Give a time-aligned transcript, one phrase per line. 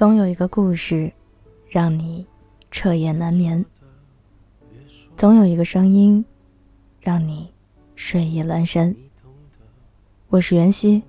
[0.00, 1.12] 总有一个故事，
[1.68, 2.26] 让你
[2.70, 3.62] 彻夜难眠；
[5.14, 6.24] 总有一个声音，
[7.02, 7.52] 让你
[7.96, 8.96] 睡意阑珊。
[10.28, 11.02] 我是袁熙，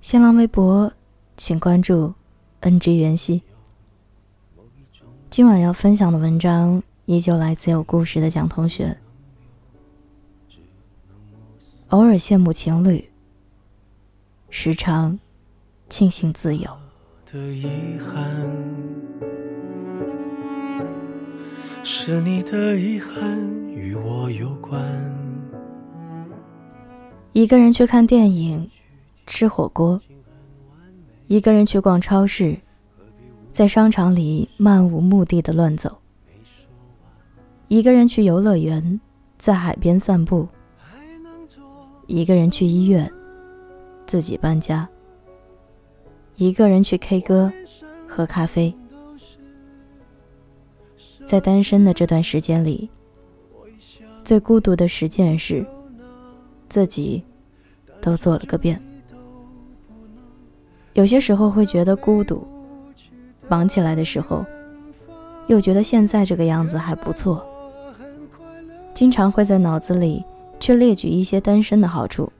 [0.00, 0.90] 新浪微博
[1.36, 2.14] 请关注
[2.62, 3.42] “ng 袁熙”。
[5.28, 8.96] 今晚要分享的文章依旧来自有故事的蒋同学。
[11.88, 13.10] 偶尔羡慕情侣，
[14.48, 15.20] 时常
[15.90, 16.85] 庆幸自由。
[17.32, 18.22] 的遗憾，
[21.82, 23.36] 是你的遗憾
[23.72, 24.80] 与我有关。
[27.32, 28.70] 一个人去看电影，
[29.26, 29.98] 吃火锅；
[31.26, 32.56] 一个人去逛超市，
[33.50, 35.90] 在商场里漫无目的的乱走；
[37.66, 39.00] 一个人去游乐园，
[39.36, 40.46] 在海边散步；
[42.06, 43.12] 一个人去医院，
[44.06, 44.88] 自己搬家。
[46.36, 47.50] 一个人去 K 歌，
[48.06, 48.74] 喝咖啡，
[51.24, 52.90] 在单身的这段时间里，
[54.22, 55.66] 最孤独的十件事，
[56.68, 57.24] 自己
[58.02, 58.78] 都做了个遍。
[60.92, 62.46] 有些时候会觉得孤独，
[63.48, 64.44] 忙起来的时候，
[65.46, 67.42] 又觉得现在这个样子还不错。
[68.92, 70.22] 经常会在脑子里
[70.60, 72.30] 去列举一些单身的好处，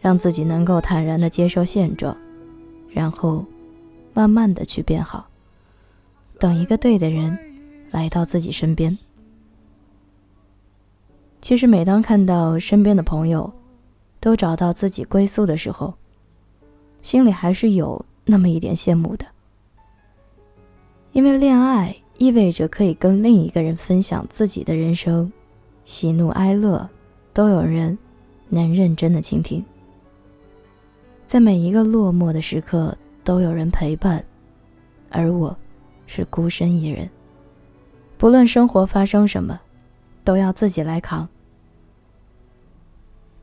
[0.00, 2.16] 让自己能够坦然的接受现状。
[2.90, 3.44] 然后，
[4.12, 5.28] 慢慢的去变好。
[6.38, 7.38] 等一个对的人
[7.90, 8.96] 来到自己身边。
[11.40, 13.52] 其实，每当看到身边的朋友
[14.20, 15.94] 都找到自己归宿的时候，
[17.02, 19.26] 心里还是有那么一点羡慕的。
[21.12, 25.32] 因为恋爱意味着可以跟另一个人分享自己的人生，
[25.84, 26.88] 喜怒哀乐
[27.32, 27.98] 都有人
[28.48, 29.64] 能认真的倾听。
[31.30, 34.24] 在每一个落寞的时刻，都有人陪伴，
[35.10, 35.56] 而我，
[36.04, 37.08] 是孤身一人。
[38.18, 39.60] 不论生活发生什么，
[40.24, 41.28] 都要自己来扛。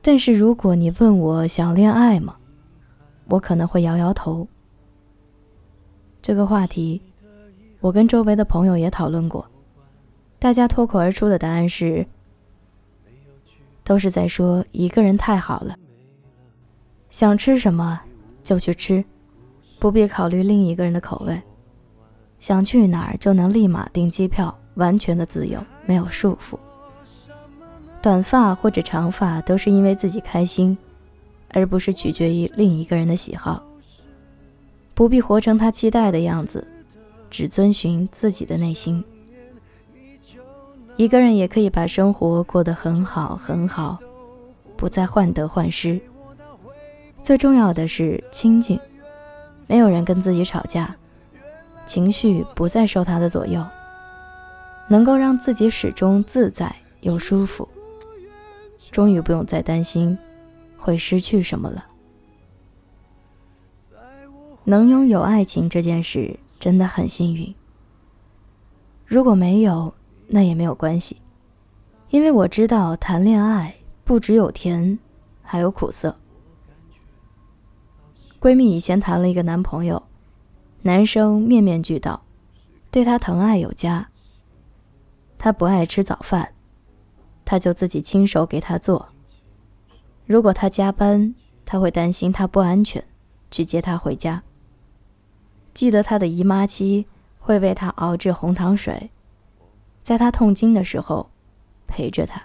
[0.01, 2.35] 但是如果你问我想恋爱吗？
[3.29, 4.45] 我可能会摇摇头。
[6.21, 7.01] 这个话题，
[7.79, 9.49] 我跟周围的朋友也讨论过，
[10.37, 12.05] 大家脱口而出的答案是，
[13.85, 15.73] 都是在说一个人太好了。
[17.17, 17.99] 想吃什么
[18.43, 19.03] 就去吃，
[19.79, 21.41] 不必考虑另一个人的口味。
[22.37, 26.59] 想去哪儿就能立马订机票，完全的自由，没有束缚。
[28.03, 30.77] 短发或者长发都是因为自己开心，
[31.49, 33.63] 而不是取决于另一个人的喜好。
[34.93, 36.67] 不必活成他期待的样子，
[37.31, 39.03] 只遵循自己的内心。
[40.97, 43.97] 一个人也可以把生活过得很好很好，
[44.75, 45.99] 不再患得患失。
[47.27, 48.79] 最重要的是清静，
[49.67, 50.95] 没有人跟自己吵架，
[51.85, 53.61] 情绪不再受他的左右，
[54.87, 57.67] 能够让自己始终自在又舒服。
[58.91, 60.17] 终于不用再担心
[60.77, 61.85] 会失去什么了。
[64.63, 67.53] 能拥有爱情这件事真的很幸运。
[69.05, 69.93] 如果没有，
[70.27, 71.17] 那也没有关系，
[72.09, 74.97] 因为我知道谈恋爱不只有甜，
[75.41, 76.15] 还有苦涩。
[78.39, 80.03] 闺蜜以前谈了一个男朋友，
[80.83, 82.21] 男生面面俱到，
[82.91, 84.09] 对她疼爱有加。
[85.39, 86.53] 她不爱吃早饭，
[87.45, 89.09] 他就自己亲手给她做。
[90.25, 91.33] 如果他加班，
[91.65, 93.03] 他会担心她不安全，
[93.49, 94.43] 去接她回家。
[95.73, 97.05] 记得她的姨妈期，
[97.39, 99.09] 会为她熬制红糖水，
[100.03, 101.29] 在她痛经的时候
[101.87, 102.41] 陪着她。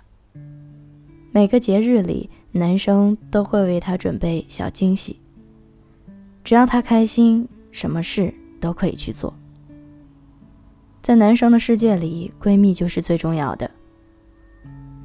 [1.33, 5.22] 每个节日里，男生都会为她准备小惊喜。
[6.45, 9.33] 只要他开心，什么事都可以去做。
[11.01, 13.71] 在男生的世界里，闺蜜就是最重要的。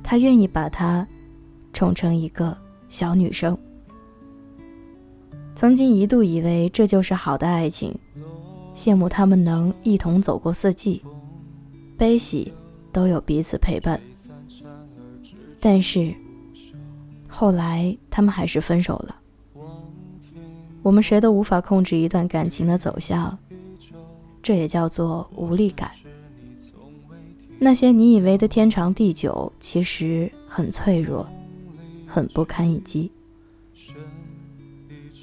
[0.03, 1.05] 他愿意把她
[1.73, 2.57] 宠成一个
[2.87, 3.57] 小女生。
[5.55, 7.93] 曾经一度以为这就是好的爱情，
[8.75, 11.03] 羡慕他们能一同走过四季，
[11.97, 12.53] 悲喜
[12.91, 13.99] 都有彼此陪伴。
[15.59, 16.13] 但是
[17.27, 19.16] 后来他们还是分手了。
[20.87, 23.37] 我们谁都无法控制一段感情的走向，
[24.41, 25.91] 这也叫做无力感。
[27.59, 31.27] 那些你以为的天长地久，其实很脆弱，
[32.05, 33.11] 很不堪一击。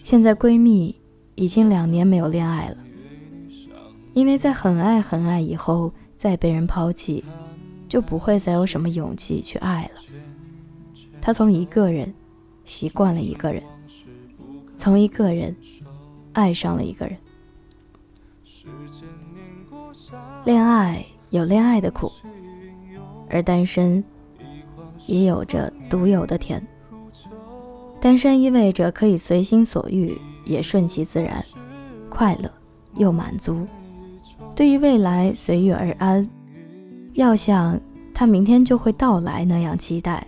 [0.03, 0.95] 现在闺蜜
[1.35, 2.77] 已经两年没有恋爱了，
[4.13, 7.25] 因为在很爱很爱以后再被人抛弃，
[7.89, 10.03] 就不会再有什么勇气去爱了。
[11.23, 12.13] 她从一个人
[12.67, 13.63] 习惯了一个人。
[14.85, 15.57] 从一个人
[16.35, 17.17] 爱上了一个人，
[20.45, 22.13] 恋爱有恋爱的苦，
[23.31, 24.05] 而单身
[25.07, 26.63] 也有着独有的甜。
[27.99, 31.43] 单身意味着可以随心所欲，也顺其自然，
[32.11, 32.53] 快乐
[32.97, 33.67] 又满足。
[34.55, 36.29] 对于未来随遇而安，
[37.15, 37.81] 要像
[38.13, 40.27] 他明天就会到来那样期待，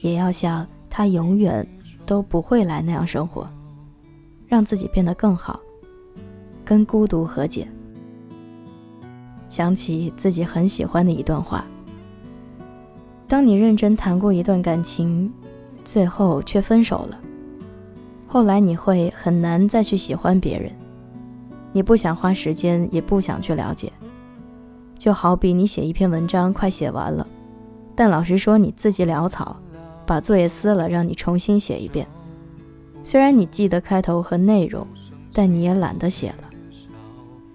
[0.00, 1.68] 也要像他永远
[2.06, 3.46] 都不会来那样生活，
[4.46, 5.60] 让自己变得更好，
[6.64, 7.66] 跟孤独和解。
[9.48, 11.64] 想起自己很喜欢的一段话：
[13.26, 15.32] 当你认真谈过一段感情，
[15.84, 17.18] 最后却分手了，
[18.26, 20.70] 后来你会很难再去喜欢别人。
[21.72, 23.92] 你不想花时间，也不想去了解。
[24.98, 27.26] 就好比你写一篇文章，快写完了，
[27.94, 29.56] 但老师说你字迹潦草，
[30.06, 32.06] 把作业撕了，让你重新写一遍。
[33.06, 34.84] 虽然你记得开头和内容，
[35.32, 36.50] 但你也懒得写了，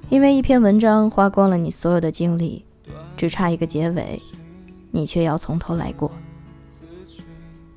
[0.08, 2.64] 因为一篇文章花光了你所有的精力，
[3.18, 4.18] 只差一个结尾，
[4.92, 6.10] 你却要从头来过。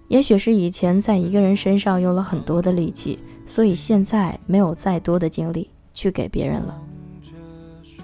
[0.06, 5.68] 也许是以前在一个人身上用了很多的力气，所以现在没有再多的精力。
[5.92, 6.80] 去给别人了，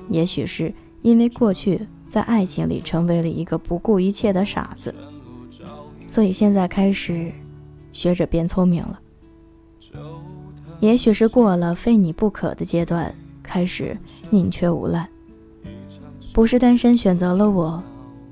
[0.08, 4.92] 也许是因为过去在爱情里成为了一个不顾一切的傻子，
[6.08, 7.32] 所以现在开始
[7.92, 9.00] 学着变聪明了。
[10.80, 13.96] 也许是过了非你不可的阶段，开始
[14.30, 15.08] 宁缺毋滥。
[16.32, 17.82] 不是单身选择了我，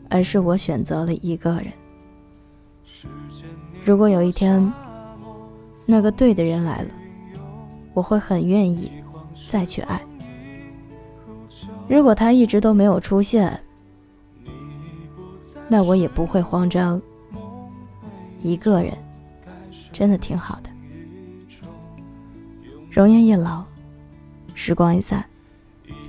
[0.08, 1.72] 而是我选择了一个人。
[3.84, 4.72] 如果有一天
[5.86, 6.90] 那个对的人来了，
[7.94, 8.90] 我会很愿意。
[9.48, 9.98] 再去爱。
[11.88, 13.58] 如果他一直都没有出现，
[15.68, 17.00] 那我也不会慌张。
[18.42, 18.92] 一个人
[19.90, 20.67] 真的挺好的。
[22.98, 23.62] 容颜一老，
[24.56, 25.24] 时光一散，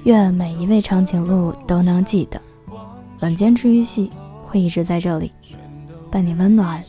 [0.06, 2.42] 愿每一位长颈鹿都能记得，
[3.20, 4.10] 晚间治愈系
[4.48, 5.32] 会一直在这里，
[6.10, 6.84] 伴你温暖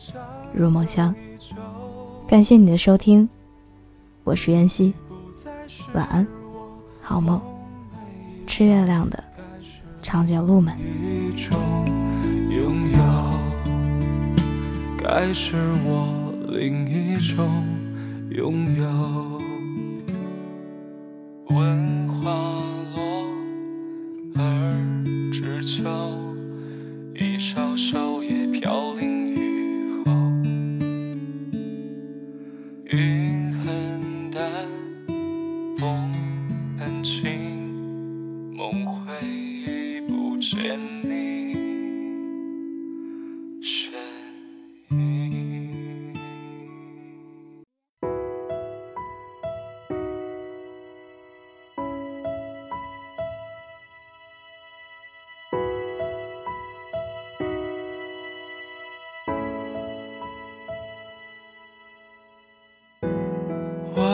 [0.55, 1.13] 入梦乡。
[2.27, 3.29] 感谢你的收听，
[4.23, 4.91] 我是妍希，
[5.93, 6.25] 晚安。
[6.99, 7.39] 好梦，
[8.47, 9.23] 吃月亮的
[10.01, 10.75] 长颈鹿们。
[14.97, 15.55] 该是
[15.85, 17.45] 我另一种
[18.31, 19.30] 拥有。
[21.51, 22.00] 问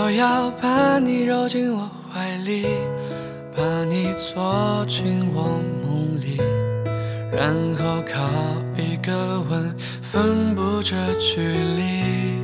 [0.08, 1.90] 我要把你揉进我。
[2.14, 2.66] 怀里，
[3.54, 6.40] 把你坐进我梦里，
[7.30, 8.24] 然后靠
[8.78, 12.40] 一个吻分不这距离。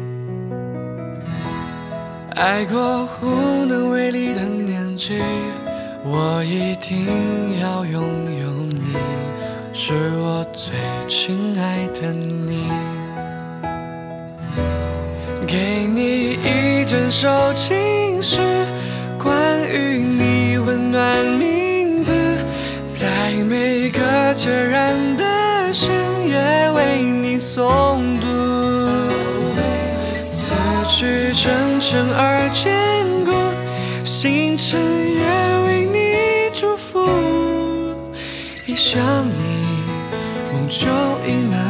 [2.36, 5.22] 爱过无能为力的年纪，
[6.04, 7.08] 我一定
[7.62, 8.04] 要拥
[8.42, 8.94] 有你，
[9.72, 10.74] 是我最
[11.08, 12.68] 亲爱的你。
[15.48, 16.33] 给你一
[17.14, 18.40] 首情诗。
[19.20, 22.12] 关于你温暖名字，
[22.88, 24.02] 在每个
[24.36, 25.94] 孑然的深
[26.28, 28.26] 夜为你诵读，
[30.20, 30.56] 字
[30.90, 33.32] 句真诚而坚固，
[34.04, 35.24] 星辰也
[35.68, 37.08] 为你祝福。
[38.66, 39.34] 一想你，
[40.52, 40.88] 梦就
[41.28, 41.63] 溢满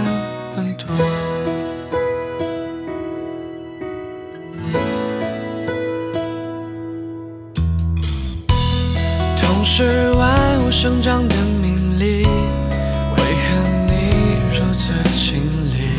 [10.83, 13.55] 生长的名利，为何
[13.87, 15.95] 你如此清丽？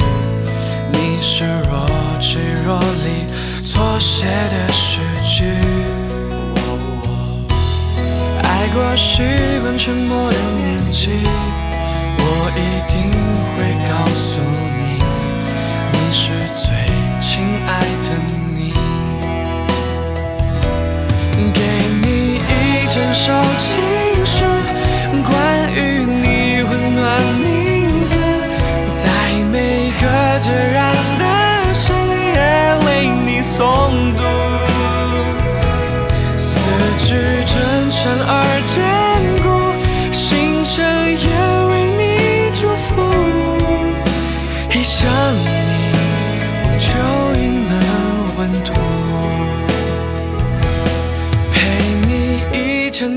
[0.93, 1.89] 你是若
[2.21, 3.25] 即若离，
[3.63, 5.45] 错写的诗句。
[8.43, 9.23] 爱过习
[9.63, 11.13] 惯沉默的年纪，
[12.19, 12.61] 我一
[12.93, 13.11] 定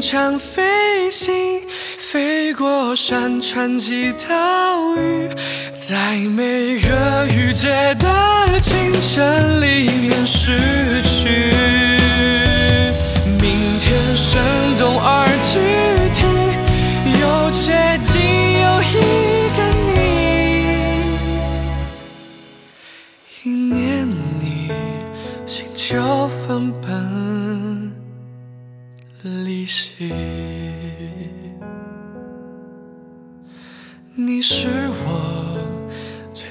[0.09, 1.33] 强飞行，
[1.97, 5.27] 飞过山川及岛屿，
[5.73, 7.67] 在每个雨季
[7.99, 11.51] 的清晨里面失去。
[13.37, 14.41] 明天生
[14.79, 15.59] 动而具
[16.15, 16.23] 体，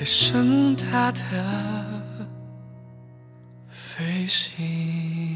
[0.06, 1.20] 盛大的
[3.68, 5.35] 飞行。